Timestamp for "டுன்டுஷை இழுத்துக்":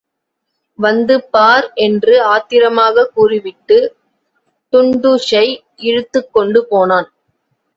4.73-6.33